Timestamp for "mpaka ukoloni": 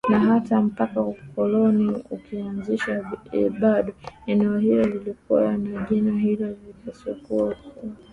0.61-2.03